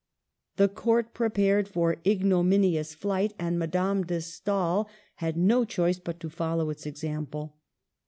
[0.55, 6.29] The Court prepared for ignominious flight, and Madame de Stael had no choice but to
[6.31, 7.57] follow its example.